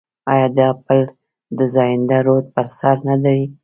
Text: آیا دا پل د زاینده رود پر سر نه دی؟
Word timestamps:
آیا 0.31 0.47
دا 0.59 0.69
پل 0.85 0.99
د 1.57 1.59
زاینده 1.75 2.17
رود 2.25 2.45
پر 2.53 2.67
سر 2.77 2.95
نه 3.07 3.15
دی؟ 3.23 3.41